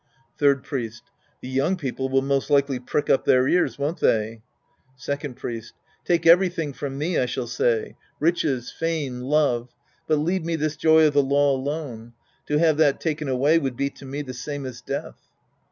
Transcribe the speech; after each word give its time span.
Third 0.39 0.63
Priest. 0.63 1.03
The 1.41 1.47
young 1.47 1.77
people 1.77 2.09
will 2.09 2.23
most 2.23 2.49
likely 2.49 2.79
prick 2.79 3.07
up 3.07 3.23
their 3.23 3.47
ears, 3.47 3.77
won't 3.77 3.99
they? 3.99 4.41
Second 4.95 5.35
Priest. 5.35 5.73
Take 6.05 6.25
everything 6.25 6.73
from 6.73 6.97
me, 6.97 7.19
I 7.19 7.27
shall 7.27 7.45
say. 7.45 7.97
Riches, 8.19 8.71
fame, 8.71 9.19
love. 9.21 9.75
But 10.07 10.15
leave 10.15 10.43
me 10.43 10.55
this 10.55 10.75
joy 10.75 11.05
of 11.05 11.13
the 11.13 11.21
law 11.21 11.55
alone. 11.55 12.13
To 12.47 12.57
have 12.57 12.77
that 12.77 12.99
taken 12.99 13.29
away 13.29 13.59
would 13.59 13.77
be 13.77 13.91
to 13.91 14.05
me 14.07 14.23
the 14.23 14.33
same 14.33 14.65
as 14.65 14.81
death. 14.81 15.19